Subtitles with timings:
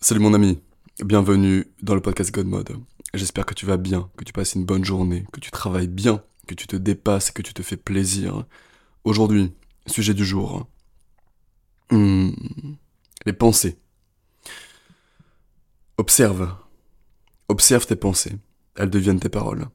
[0.00, 0.60] Salut mon ami,
[1.04, 2.76] bienvenue dans le podcast God Mode.
[3.14, 6.22] J'espère que tu vas bien, que tu passes une bonne journée, que tu travailles bien,
[6.46, 8.46] que tu te dépasses que tu te fais plaisir.
[9.02, 9.52] Aujourd'hui,
[9.86, 10.68] sujet du jour.
[11.90, 12.30] Hmm,
[13.26, 13.76] les pensées.
[15.96, 16.54] Observe.
[17.48, 18.36] Observe tes pensées.
[18.76, 19.66] Elles deviennent tes paroles.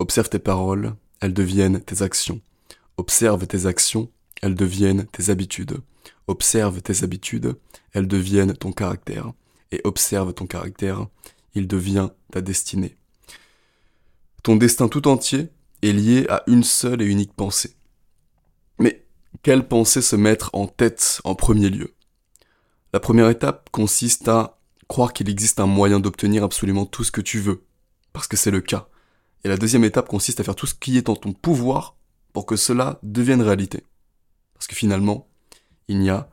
[0.00, 0.96] Observe tes paroles.
[1.20, 2.40] Elles deviennent tes actions.
[2.96, 4.10] Observe tes actions.
[4.42, 5.76] Elles deviennent tes habitudes.
[6.26, 7.56] Observe tes habitudes.
[7.92, 9.32] Elles deviennent ton caractère
[9.72, 11.06] et observe ton caractère,
[11.54, 12.96] il devient ta destinée.
[14.42, 15.48] Ton destin tout entier
[15.82, 17.74] est lié à une seule et unique pensée.
[18.78, 19.04] Mais
[19.42, 21.94] quelle pensée se mettre en tête en premier lieu?
[22.92, 24.58] La première étape consiste à
[24.88, 27.64] croire qu'il existe un moyen d'obtenir absolument tout ce que tu veux,
[28.12, 28.88] parce que c'est le cas.
[29.44, 31.96] Et la deuxième étape consiste à faire tout ce qui est en ton pouvoir
[32.32, 33.84] pour que cela devienne réalité.
[34.54, 35.28] Parce que finalement,
[35.88, 36.28] il n'y a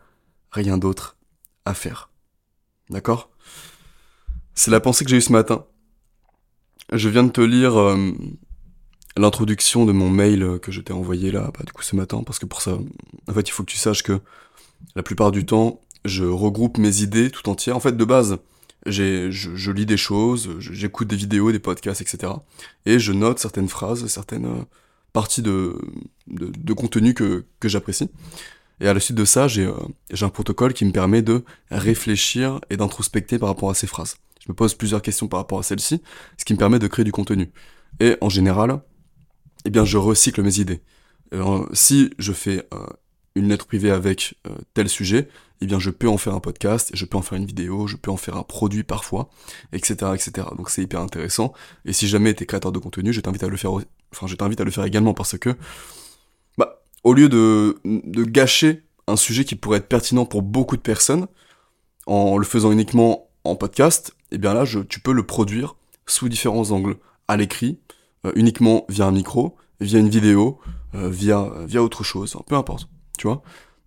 [0.52, 1.17] rien d'autre
[1.66, 2.09] à faire.
[2.89, 3.29] D'accord?
[4.55, 5.65] C'est la pensée que j'ai eue ce matin.
[6.93, 8.11] Je viens de te lire euh,
[9.17, 12.39] l'introduction de mon mail que je t'ai envoyé là, bah, du coup ce matin, parce
[12.39, 12.77] que pour ça,
[13.27, 14.19] en fait, il faut que tu saches que
[14.95, 17.75] la plupart du temps, je regroupe mes idées tout entières.
[17.75, 18.38] En fait, de base,
[18.85, 22.33] je, lis des choses, j'écoute des vidéos, des podcasts, etc.
[22.85, 24.63] Et je note certaines phrases, certaines euh,
[25.11, 25.75] parties de,
[26.75, 28.09] contenu que j'apprécie.
[28.80, 29.73] Et à la suite de ça, j'ai euh,
[30.22, 34.17] un protocole qui me permet de réfléchir et d'introspecter par rapport à ces phrases.
[34.45, 36.02] Je me pose plusieurs questions par rapport à celles-ci,
[36.38, 37.52] ce qui me permet de créer du contenu.
[38.00, 38.81] Et en général,
[39.66, 40.81] eh bien, je recycle mes idées.
[41.34, 42.86] Euh, si je fais euh,
[43.36, 44.36] une lettre privée avec
[44.73, 45.28] tel sujet,
[45.62, 47.95] eh bien, je peux en faire un podcast, je peux en faire une vidéo, je
[47.95, 49.30] peux en faire un produit parfois,
[49.73, 50.47] etc., etc.
[50.56, 51.52] Donc c'est hyper intéressant.
[51.86, 54.36] Et si jamais tu es créateur de contenu, je t'invite à le faire, enfin, je
[54.36, 55.56] t'invite à le faire également parce que
[57.08, 57.80] au lieu de,
[58.25, 61.27] gâcher un sujet qui pourrait être pertinent pour beaucoup de personnes,
[62.05, 66.72] en le faisant uniquement en podcast, eh bien là, tu peux le produire sous différents
[66.72, 66.97] angles,
[67.30, 67.80] à l'écrit,
[68.25, 70.59] euh, uniquement via un micro, via une vidéo,
[70.95, 73.41] euh, via, via autre chose, peu importe, tu vois.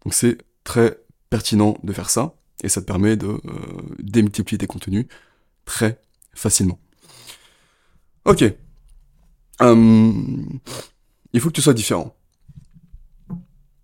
[0.05, 0.99] Donc c'est très
[1.29, 3.41] pertinent de faire ça, et ça te permet de euh,
[3.99, 5.05] démultiplier tes contenus
[5.67, 6.01] très
[6.33, 6.79] facilement.
[8.25, 8.45] Ok.
[9.61, 10.59] Hum,
[11.35, 12.17] il faut que tu sois différent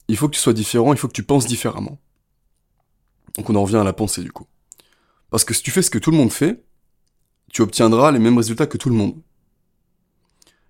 [0.08, 1.98] il faut que tu sois différent, il faut que tu penses différemment.
[3.36, 4.46] Donc on en revient à la pensée du coup.
[5.30, 6.64] Parce que si tu fais ce que tout le monde fait,
[7.52, 9.20] tu obtiendras les mêmes résultats que tout le monde.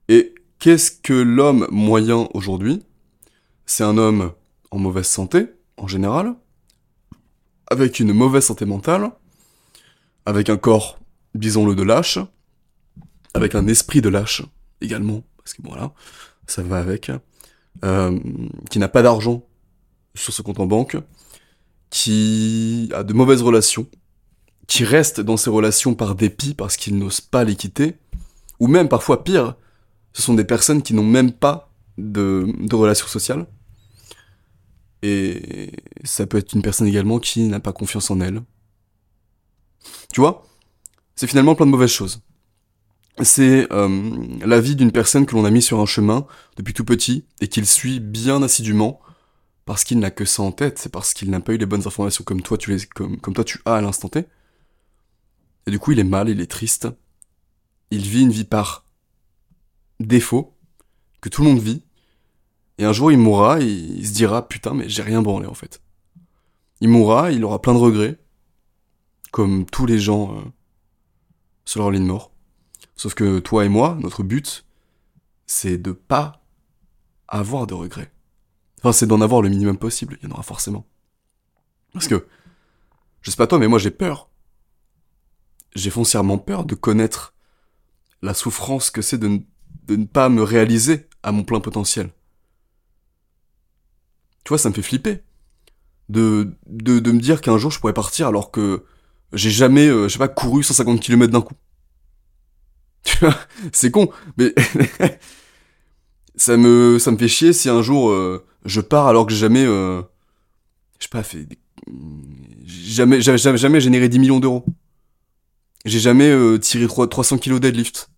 [0.08, 2.82] Et qu'est-ce que l'homme moyen aujourd'hui?
[3.66, 4.32] C'est un homme
[4.70, 6.34] en mauvaise santé, en général,
[7.70, 9.10] avec une mauvaise santé mentale,
[10.24, 10.98] avec un corps,
[11.34, 12.18] disons-le, de lâche,
[13.34, 14.42] avec un esprit de lâche
[14.80, 15.92] également, parce que voilà,
[16.46, 17.10] ça va avec,
[17.84, 18.18] euh,
[18.70, 19.46] qui n'a pas d'argent
[20.14, 20.96] sur ce compte en banque,
[21.90, 23.86] qui a de mauvaises relations,
[24.66, 27.96] qui reste dans ses relations par dépit parce qu'il n'ose pas les quitter,
[28.58, 29.56] ou même parfois pire,
[30.12, 33.46] ce sont des personnes qui n'ont même pas de, de relations sociales.
[35.02, 35.72] Et
[36.04, 38.42] ça peut être une personne également qui n'a pas confiance en elle.
[40.12, 40.46] Tu vois?
[41.14, 42.22] C'est finalement plein de mauvaises choses
[43.22, 44.10] c'est euh,
[44.44, 47.48] la vie d'une personne que l'on a mis sur un chemin depuis tout petit et
[47.48, 49.00] qu'il suit bien assidûment
[49.64, 51.86] parce qu'il n'a que ça en tête, c'est parce qu'il n'a pas eu les bonnes
[51.86, 52.86] informations comme toi tu les,
[53.64, 54.26] as à l'instant T.
[55.66, 56.88] Et du coup, il est mal, il est triste.
[57.90, 58.84] Il vit une vie par
[59.98, 60.56] défaut
[61.20, 61.82] que tout le monde vit.
[62.78, 65.54] Et un jour, il mourra et il se dira putain, mais j'ai rien branlé en
[65.54, 65.82] fait.
[66.80, 68.18] Il mourra, il aura plein de regrets,
[69.32, 70.42] comme tous les gens euh,
[71.64, 72.30] sur leur lit de mort.
[72.96, 74.64] Sauf que toi et moi, notre but,
[75.46, 76.42] c'est de pas
[77.28, 78.10] avoir de regrets.
[78.78, 80.86] Enfin, c'est d'en avoir le minimum possible, il y en aura forcément.
[81.92, 82.26] Parce que,
[83.20, 84.30] je sais pas toi, mais moi j'ai peur.
[85.74, 87.34] J'ai foncièrement peur de connaître
[88.22, 89.40] la souffrance que c'est de,
[89.88, 92.10] ne pas me réaliser à mon plein potentiel.
[94.44, 95.22] Tu vois, ça me fait flipper.
[96.08, 98.84] De, de, de me dire qu'un jour je pourrais partir alors que
[99.32, 101.54] j'ai jamais, euh, je sais pas, couru 150 km d'un coup.
[103.18, 103.38] Tu vois,
[103.72, 104.52] c'est con, mais
[106.36, 109.64] ça me ça me fait chier si un jour euh, je pars alors que jamais
[109.64, 110.02] euh,
[110.98, 111.46] je sais pas fait
[112.66, 114.64] jamais jamais jamais généré 10 millions d'euros.
[115.84, 118.10] J'ai jamais euh, tiré 300 kilos deadlift.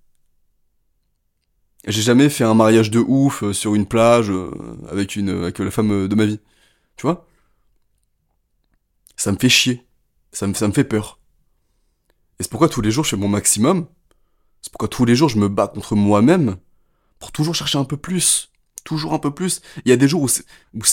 [1.86, 4.32] J'ai jamais fait un mariage de ouf sur une plage
[4.90, 6.40] avec une avec la femme de ma vie.
[6.96, 7.26] Tu vois?
[9.16, 9.86] Ça me fait chier.
[10.32, 11.18] Ça me, ça me fait peur.
[12.38, 13.86] Et c'est pourquoi tous les jours je fais mon maximum
[14.62, 16.56] c'est pourquoi tous les jours je me bats contre moi-même
[17.18, 18.50] pour toujours chercher un peu plus.
[18.84, 19.60] Toujours un peu plus.
[19.84, 20.44] Il y a des jours où c'est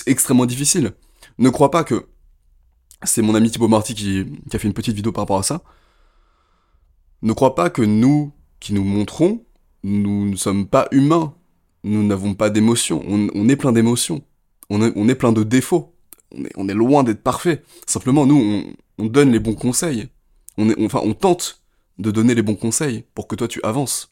[0.08, 0.94] extrêmement difficile.
[1.38, 2.08] Ne crois pas que
[3.04, 5.62] c'est mon ami Thibaut Marty qui, a fait une petite vidéo par rapport à ça.
[7.22, 9.46] Ne crois pas que nous, qui nous montrons,
[9.84, 11.34] nous ne sommes pas humains.
[11.84, 13.04] Nous n'avons pas d'émotions.
[13.08, 14.24] On, est plein d'émotions.
[14.70, 15.94] On est, plein de défauts.
[16.56, 17.62] On est, loin d'être parfait.
[17.86, 18.66] Simplement, nous,
[18.98, 20.10] on, on, donne les bons conseils.
[20.58, 21.62] On est, enfin, on tente
[21.98, 24.12] de donner les bons conseils pour que toi tu avances.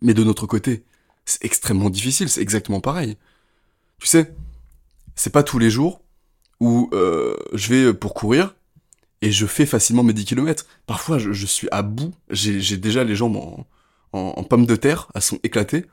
[0.00, 0.84] Mais de notre côté,
[1.24, 2.28] c'est extrêmement difficile.
[2.28, 3.16] C'est exactement pareil.
[3.98, 4.34] Tu sais,
[5.14, 6.00] c'est pas tous les jours
[6.60, 8.54] où euh, je vais pour courir
[9.20, 10.66] et je fais facilement mes 10 km.
[10.86, 13.66] Parfois, je, suis à bout, j'ai déjà les jambes en,
[14.12, 15.86] en, pommes de terre, elles sont éclatées,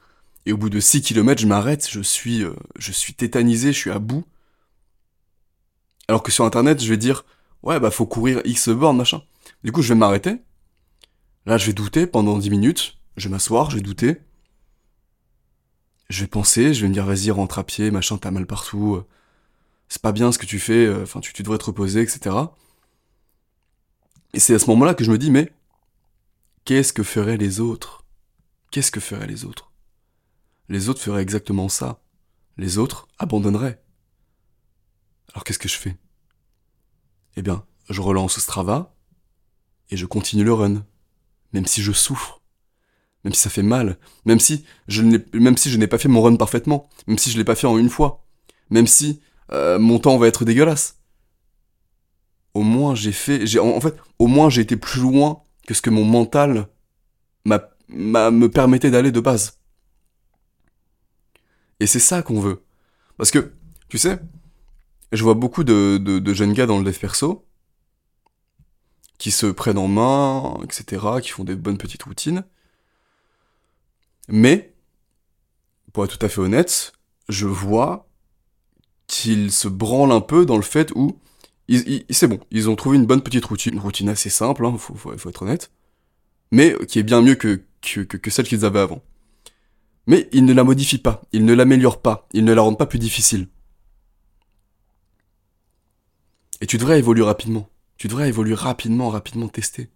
[0.46, 3.78] et au bout de 6 km, je m'arrête, je suis, euh, je suis tétanisé, je
[3.78, 4.24] suis à bout.
[6.08, 7.26] Alors que sur internet, je vais dire,
[7.64, 9.24] ouais, bah faut courir X bornes, machin.
[9.64, 10.38] Du coup, je vais m'arrêter.
[11.46, 14.18] Là, je vais douter pendant 10 minutes, je vais m'asseoir, je vais douter.
[16.10, 19.04] Je vais penser, je vais me dire, vas-y, rentre à pied, machin, t'as mal partout
[19.88, 22.36] c'est pas bien ce que tu fais, euh, enfin tu, tu devrais te reposer, etc.
[24.34, 25.52] Et c'est à ce moment-là que je me dis, mais
[26.66, 28.04] qu'est-ce que feraient les autres?
[28.72, 29.72] Qu'est-ce que feraient les autres?
[30.68, 32.02] Les autres feraient exactement ça.
[32.58, 33.82] Les autres abandonneraient.
[35.34, 35.96] Alors qu'est-ce que je fais?
[37.36, 38.96] Eh bien, je relance Strava
[39.92, 40.86] et je continue le run,
[41.56, 42.42] même si je souffre,
[43.24, 47.18] même si ça fait mal, même si je n'ai, pas fait mon run parfaitement, même
[47.18, 48.26] si je l'ai pas fait en une fois,
[48.70, 49.22] même si
[49.52, 51.00] euh, mon temps va être dégueulasse.
[52.54, 55.82] Au moins j'ai fait, j'ai en fait, au moins j'ai été plus loin que ce
[55.82, 56.68] que mon mental
[57.46, 59.60] m'a, me permettait d'aller de base.
[61.80, 62.64] Et c'est ça qu'on veut.
[63.18, 63.54] Parce que,
[63.88, 64.20] tu sais,
[65.12, 67.45] je vois beaucoup de, de, jeunes gars dans le dev perso
[69.18, 72.44] qui se prennent en main, etc., qui font des bonnes petites routines.
[74.28, 74.74] Mais,
[75.94, 76.94] pour être tout à fait honnête,
[77.30, 78.10] je vois
[79.08, 81.20] qu'ils se branlent un peu dans le fait où
[82.10, 85.14] c'est bon, ils ont trouvé une bonne petite routine, une routine assez simple, hein, faut,
[85.14, 85.72] être honnête,
[86.52, 89.02] mais qui est bien mieux que, que, que celle qu'ils avaient avant.
[90.06, 92.86] Mais ils ne la modifient pas, ils ne l'améliorent pas, ils ne la rendent pas
[92.86, 93.48] plus difficile.
[96.62, 97.68] Et tu devrais évoluer rapidement.
[97.98, 99.90] Tu devrais évoluer rapidement, rapidement tester.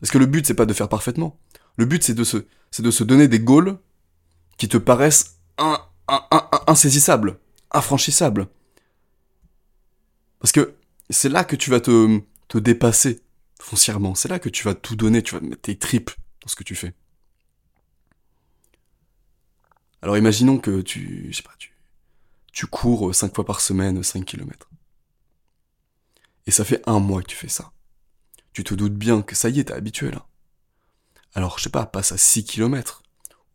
[0.00, 1.38] Parce que le but, c'est pas de faire parfaitement.
[1.76, 3.78] Le but, c'est de se, c'est de se donner des goals
[4.56, 5.38] qui te paraissent
[6.66, 7.38] insaisissables
[7.72, 8.48] infranchissable.
[10.38, 10.74] Parce que
[11.10, 13.22] c'est là que tu vas te, te dépasser
[13.60, 14.14] foncièrement.
[14.14, 16.10] C'est là que tu vas tout donner, tu vas mettre tes tripes
[16.40, 16.94] dans ce que tu fais.
[20.02, 21.72] Alors imaginons que tu, je sais pas, tu,
[22.52, 24.68] tu cours 5 fois par semaine 5 km.
[26.46, 27.72] Et ça fait un mois que tu fais ça.
[28.52, 30.26] Tu te doutes bien que ça y est, t'es habitué là.
[31.34, 33.02] Alors, je sais pas, passe à 6 km.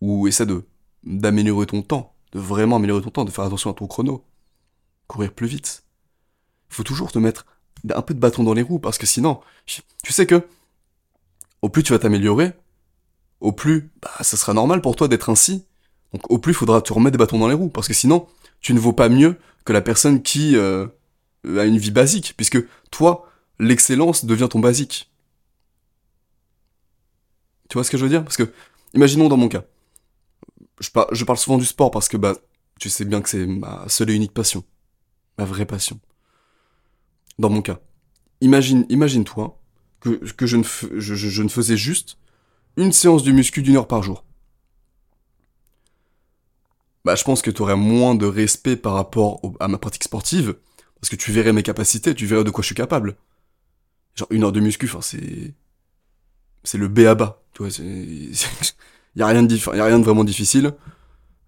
[0.01, 0.65] Ou essaie de,
[1.03, 4.25] d'améliorer ton temps de vraiment améliorer ton temps, de faire attention à ton chrono.
[5.07, 5.83] Courir plus vite.
[6.69, 7.45] Faut toujours te mettre
[7.89, 10.47] un peu de bâton dans les roues, parce que sinon, tu sais que,
[11.61, 12.53] au plus tu vas t'améliorer,
[13.39, 15.65] au plus, bah, ça sera normal pour toi d'être ainsi.
[16.13, 18.27] Donc au plus, faudra te remettre des bâtons dans les roues, parce que sinon,
[18.59, 20.87] tu ne vaux pas mieux que la personne qui euh,
[21.57, 22.59] a une vie basique, puisque
[22.91, 23.29] toi,
[23.59, 25.11] l'excellence devient ton basique.
[27.69, 28.23] Tu vois ce que je veux dire?
[28.23, 28.51] Parce que,
[28.93, 29.65] imaginons dans mon cas,
[30.79, 30.89] je,
[31.23, 32.35] parle souvent du sport parce que bah,
[32.79, 34.63] tu sais bien que c'est ma seule et unique passion.
[35.37, 35.99] Ma vraie passion.
[37.39, 37.79] Dans mon cas.
[38.41, 39.59] Imagine, imagine-toi
[39.99, 42.17] que, que je, ne je, je, ne faisais juste
[42.77, 44.23] une séance de muscu d'une heure par jour.
[47.03, 50.55] Bah, je pense que tu aurais moins de respect par rapport à ma pratique sportive,
[50.99, 53.15] parce que tu verrais mes capacités, tu verrais de quoi je suis capable.
[54.15, 55.53] Genre, une heure de muscu, enfin, c'est...
[56.63, 57.83] C'est le B à bas, tu vois, c'est...
[57.83, 58.35] Il
[59.15, 60.73] y a rien de y a rien de vraiment difficile.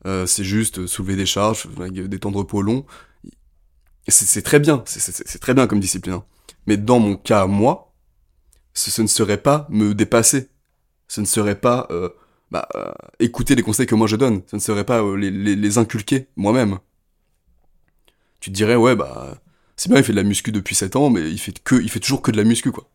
[0.05, 2.63] Euh, c'est juste soulever des charges, des temps de repos.
[4.07, 6.15] C'est très bien, c'est très bien comme discipline.
[6.15, 6.23] Hein.
[6.67, 7.93] Mais dans mon cas, moi,
[8.73, 10.49] ce, ne serait pas me dépasser.
[11.07, 12.09] Ce ne serait pas euh,
[12.51, 14.41] bah, euh, écouter les conseils que moi je donne.
[14.47, 16.79] Ce ne serait pas les, les, inculquer moi-même.
[18.39, 19.41] Tu te dirais, ouais, bah,
[19.75, 21.89] c'est bien, il fait de la muscu depuis 7 ans, mais il fait que, il
[21.89, 22.89] fait toujours que de la muscu, quoi.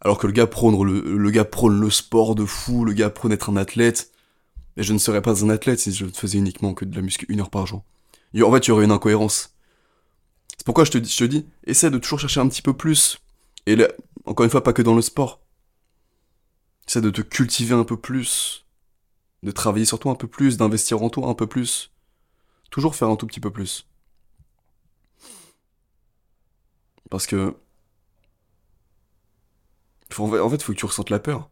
[0.00, 3.10] Alors que le gars prône le, le gars prône le sport de fou, le gars
[3.10, 4.10] prône être un athlète.
[4.76, 7.26] Mais je ne serais pas un athlète si je faisais uniquement que de la muscu
[7.28, 7.84] une heure par jour.
[8.34, 9.54] en fait, il y aurait une incohérence.
[10.56, 13.18] C'est pourquoi je te, je te dis, essaie de toujours chercher un petit peu plus.
[13.66, 13.88] Et là,
[14.24, 15.40] encore une fois, pas que dans le sport.
[16.88, 18.66] Essaie de te cultiver un peu plus.
[19.42, 21.91] De travailler sur toi un peu plus, d'investir en toi un peu plus.
[22.72, 23.86] Toujours faire un tout petit peu plus.
[27.10, 27.54] Parce que
[30.18, 31.50] en fait, il faut que tu ressentes la peur.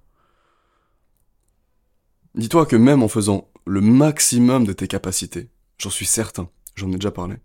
[2.34, 6.94] Dis-toi que même en faisant le maximum de tes capacités, j'en suis certain, j'en ai
[6.94, 7.36] déjà parlé,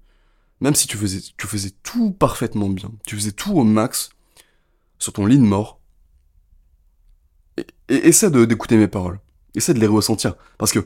[0.61, 4.09] même si tu faisais, tu faisais tout parfaitement bien, tu faisais tout au max,
[4.99, 5.81] sur ton lit de mort,
[7.57, 9.19] et, essaie de, d'écouter mes paroles.
[9.53, 10.35] Essaie de les ressentir.
[10.57, 10.79] Parce que,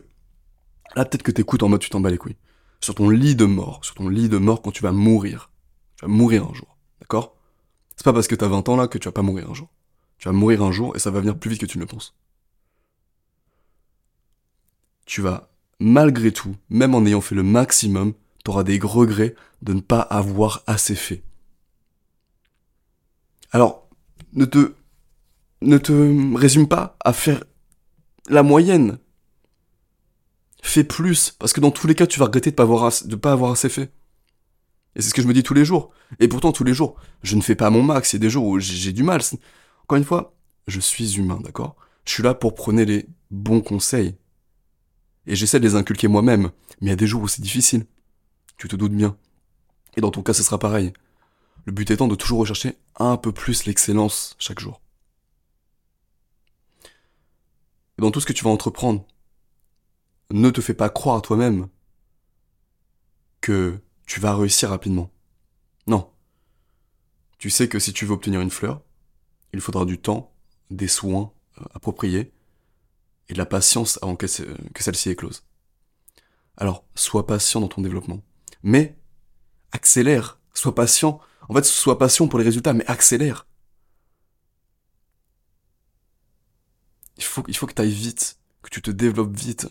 [0.96, 2.38] là, peut-être que t'écoutes en mode tu t'en bats les couilles.
[2.82, 5.52] Sur ton lit de mort, sur ton lit de mort quand tu vas mourir.
[5.98, 6.78] Tu vas mourir un jour.
[7.02, 7.36] D'accord?
[7.96, 9.70] C'est pas parce que t'as 20 ans là que tu vas pas mourir un jour.
[10.18, 11.88] Tu vas mourir un jour et ça va venir plus vite que tu ne le
[11.88, 12.16] penses.
[15.06, 19.82] Tu vas, malgré tout, même en ayant fait le maximum, t'auras des regrets de ne
[19.82, 21.24] pas avoir assez fait.
[23.52, 23.88] Alors,
[24.34, 24.76] ne te,
[25.62, 27.44] ne te résume pas à faire
[28.30, 29.00] la moyenne.
[30.62, 33.32] Fais plus, parce que dans tous les cas, tu vas regretter de pas avoir, pas
[33.32, 33.92] avoir assez fait.
[34.96, 35.92] Et c'est ce que je me dis tous les jours.
[36.20, 38.12] Et pourtant, tous les jours, je ne fais pas mon max.
[38.12, 39.22] Il y a des jours où j'ai du mal.
[39.84, 40.36] Encore une fois,
[40.68, 41.76] je suis humain, d'accord?
[42.06, 44.16] Je suis là pour prôner les bons conseils.
[45.28, 46.52] Et j'essaie de les inculquer moi-même.
[46.82, 47.86] Mais il y a des jours où c'est difficile.
[48.58, 49.16] Tu te doutes bien.
[49.96, 50.92] Et dans ton cas, ce sera pareil.
[51.66, 54.82] Le but étant de toujours rechercher un peu plus l'excellence chaque jour.
[57.98, 59.06] Et dans tout ce que tu vas entreprendre,
[60.32, 61.68] ne te fais pas croire à toi-même
[63.42, 65.12] que tu vas réussir rapidement.
[65.88, 66.12] Non.
[67.38, 68.82] Tu sais que si tu veux obtenir une fleur,
[69.54, 70.34] il faudra du temps,
[70.70, 72.34] des soins euh, appropriés
[73.30, 75.44] et de la patience avant que, celle-ci éclose.
[76.58, 78.22] Alors, sois patient dans ton développement.
[78.64, 78.98] Mais,
[79.72, 80.40] accélère.
[80.54, 81.22] Sois patient.
[81.48, 83.48] En fait, sois patient pour les résultats, mais accélère.
[87.18, 89.68] Il faut, il faut que tu ailles vite, que tu te développes vite.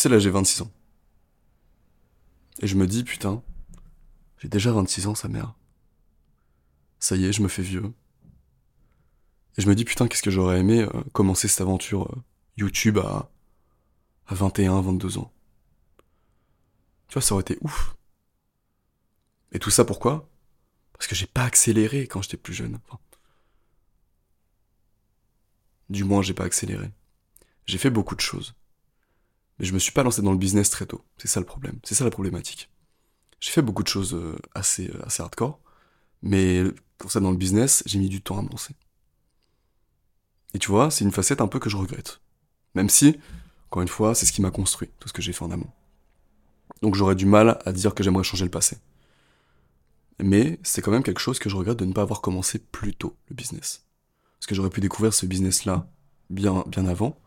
[0.00, 0.72] Sais, là, j'ai 26 ans.
[2.60, 3.42] Et je me dis, putain,
[4.38, 5.54] j'ai déjà 26 ans, sa mère.
[6.98, 7.92] Ça y est, je me fais vieux.
[9.56, 12.22] Et je me dis, putain, qu'est-ce que j'aurais aimé euh, commencer cette aventure euh,
[12.56, 13.30] YouTube à,
[14.26, 15.32] à 21, 22 ans.
[17.08, 17.96] Tu vois, ça aurait été ouf.
[19.52, 20.30] Et tout ça pourquoi?
[20.92, 22.78] Parce que j'ai pas accéléré quand j'étais plus jeune.
[25.88, 26.90] du moins, j'ai pas accéléré.
[27.66, 28.54] J'ai fait beaucoup de choses.
[29.60, 31.04] Mais je me suis pas lancé dans le business très tôt.
[31.18, 31.78] C'est ça le problème.
[31.84, 32.70] C'est ça la problématique.
[33.40, 35.60] J'ai fait beaucoup de choses euh, assez, euh, assez hardcore.
[36.22, 36.64] Mais
[36.96, 38.74] pour ça, dans le business, j'ai mis du temps à me lancer.
[40.54, 42.20] Et tu vois, c'est une facette un peu que je regrette.
[42.74, 43.18] Même si,
[43.66, 45.70] encore une fois, c'est ce qui m'a construit, tout ce que j'ai fait en amont.
[46.80, 48.78] Donc j'aurais du mal à dire que j'aimerais changer le passé.
[50.22, 52.94] Mais c'est quand même quelque chose que je regrette de ne pas avoir commencé plus
[52.94, 53.86] tôt, le business.
[54.38, 55.86] Parce que j'aurais pu découvrir ce business-là
[56.30, 57.18] bien, bien avant.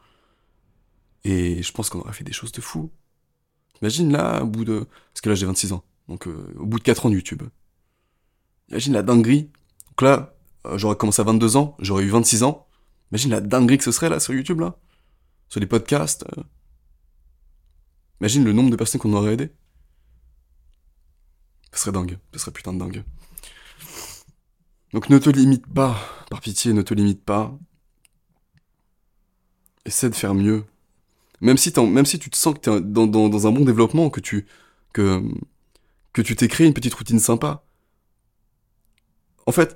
[1.24, 2.92] Et je pense qu'on aurait fait des choses de fou.
[3.82, 4.88] Imagine là, au bout de...
[5.14, 5.84] Parce que là j'ai 26 ans.
[6.08, 7.44] Donc euh, au bout de 4 ans de YouTube.
[8.70, 9.52] Imagine la dinguerie.
[9.90, 12.68] Donc là, euh, j'aurais commencé à 22 ans, j'aurais eu 26 ans.
[13.12, 14.78] Imagine la dinguerie que ce serait là sur YouTube là.
[15.50, 16.26] Sur les podcasts.
[16.38, 16.44] Euh.
[18.22, 19.52] Imagine le nombre de personnes qu'on aurait aidé.
[21.74, 22.18] Ce serait dingue.
[22.34, 23.04] Ce serait putain de dingue.
[24.94, 26.00] Donc ne te limite pas,
[26.30, 27.58] par pitié, ne te limite pas.
[29.86, 30.66] Essaie de faire mieux.
[31.44, 34.48] Même si, tu te sens que tu es dans, un bon développement, que tu
[34.94, 35.22] que,
[36.14, 37.66] que tu t'es créé une petite routine sympa.
[39.46, 39.76] En fait,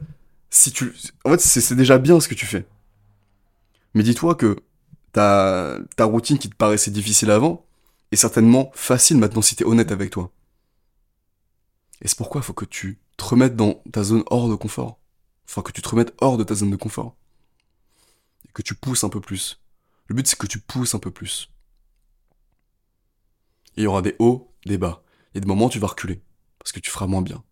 [0.49, 0.93] si tu,
[1.25, 2.65] en fait, c'est déjà bien ce que tu fais.
[3.93, 4.55] Mais dis-toi que
[5.11, 7.65] ta, routine qui te paraissait difficile avant
[8.13, 10.31] est certainement facile maintenant si t'es honnête avec toi.
[12.01, 14.99] Et c'est pourquoi il faut que tu te remettes dans ta zone hors de confort.
[15.49, 17.17] Enfin, que tu te remettes hors de ta zone de confort.
[18.47, 19.59] Et que tu pousses un peu plus.
[20.05, 21.49] Le but, c'est que tu pousses un peu plus.
[23.77, 25.03] Et il y aura des hauts, des bas.
[25.31, 26.21] Il y a des moments où tu vas reculer.
[26.59, 27.43] Parce que tu feras moins bien.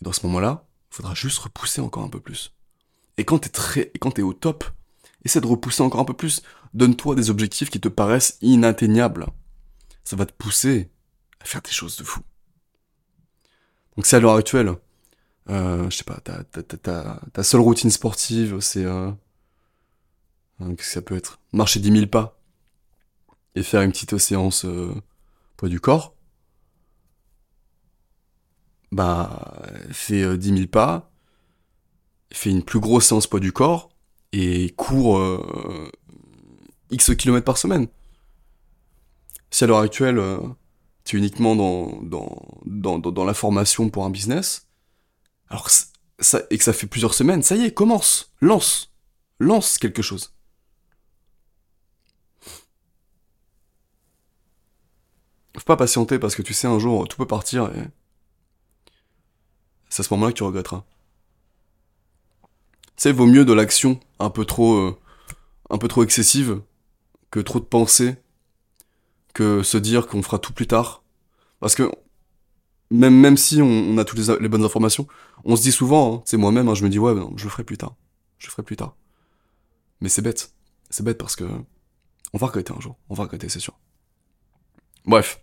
[0.00, 2.54] Et dans ce moment-là, il faudra juste repousser encore un peu plus.
[3.16, 4.64] Et quand t'es très, et quand t'es au top,
[5.24, 6.42] essaie de repousser encore un peu plus.
[6.74, 9.26] Donne-toi des objectifs qui te paraissent inatteignables.
[10.04, 10.90] Ça va te pousser
[11.40, 12.20] à faire des choses de fou.
[13.96, 14.74] Donc si à l'heure actuelle,
[15.50, 18.84] euh, je sais pas, ta, seule routine sportive, c'est...
[18.84, 19.10] Euh,
[20.60, 21.40] euh, qu'est-ce que ça peut être?
[21.52, 22.37] Marcher 10 000 pas
[23.58, 24.94] et faire une petite séance euh,
[25.56, 26.14] poids du corps.
[28.92, 31.10] Bah, fais 10 000 pas,
[32.32, 33.90] fais une plus grosse séance poids du corps
[34.32, 35.20] et cours
[36.90, 37.88] X kilomètres par semaine.
[39.50, 40.22] Si à l'heure actuelle,
[41.04, 44.68] tu es uniquement dans, dans, dans, dans, la formation pour un business,
[45.50, 45.68] alors
[46.18, 48.92] ça, et que ça fait plusieurs semaines, ça y est, commence, lance,
[49.38, 50.32] lance quelque chose.
[55.58, 57.82] Faut pas patienter parce que tu sais, un jour, tout peut partir et
[59.88, 60.84] c'est à ce moment-là que tu regretteras.
[62.42, 64.98] Tu sais, vaut mieux de l'action un peu trop, euh,
[65.70, 66.60] un peu trop excessive
[67.30, 68.16] que trop de pensées
[69.34, 71.02] que se dire qu'on fera tout plus tard.
[71.60, 71.90] Parce que
[72.90, 75.06] même, même si on, a toutes les, bonnes informations,
[75.44, 77.50] on se dit souvent, c'est hein, moi-même, hein, je me dis ouais, non, je le
[77.50, 77.94] ferai plus tard.
[78.38, 78.96] Je le ferai plus tard.
[80.00, 80.52] Mais c'est bête.
[80.90, 81.44] C'est bête parce que
[82.32, 82.96] on va regretter un jour.
[83.08, 83.78] On va regretter, c'est sûr.
[85.04, 85.40] Bref.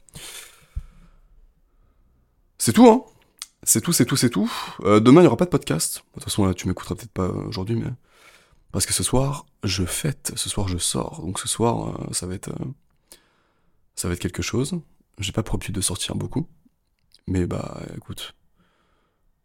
[2.58, 3.04] C'est tout, hein.
[3.64, 4.52] C'est tout, c'est tout, c'est tout.
[4.82, 5.98] Euh, demain, il n'y aura pas de podcast.
[5.98, 7.92] De toute façon, là, tu m'écouteras peut-être pas aujourd'hui, mais...
[8.72, 10.34] Parce que ce soir, je fête.
[10.36, 11.22] Ce soir, je sors.
[11.22, 12.50] Donc ce soir, euh, ça va être...
[12.50, 12.66] Euh,
[13.96, 14.80] ça va être quelque chose.
[15.20, 16.48] J'ai pas pour de sortir beaucoup.
[17.28, 18.36] Mais bah, écoute.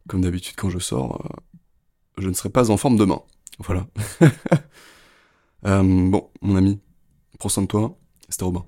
[0.08, 1.22] Comme d'habitude, quand je sors,
[2.18, 3.22] je ne serai pas en forme demain.
[3.58, 3.86] Voilà.
[5.62, 6.80] bon, mon ami,
[7.38, 7.96] prends soin de toi.
[8.28, 8.66] C'était Robin.